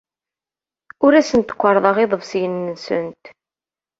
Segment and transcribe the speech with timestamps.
[1.05, 3.23] Ur asent-kerrḍeɣ iḍebsiyen-nsent.